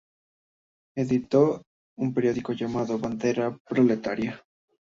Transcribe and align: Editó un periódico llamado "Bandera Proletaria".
Editó 0.97 1.61
un 1.99 2.11
periódico 2.15 2.53
llamado 2.53 2.97
"Bandera 2.97 3.55
Proletaria". 3.67 4.43